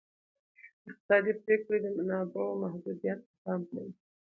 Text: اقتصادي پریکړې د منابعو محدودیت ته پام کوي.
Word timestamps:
اقتصادي 0.89 1.33
پریکړې 1.43 1.77
د 1.81 1.87
منابعو 1.97 2.59
محدودیت 2.63 3.19
ته 3.27 3.33
پام 3.43 3.61
کوي. 3.69 3.91